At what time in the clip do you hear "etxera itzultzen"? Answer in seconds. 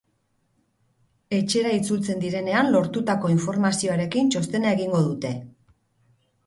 1.39-2.23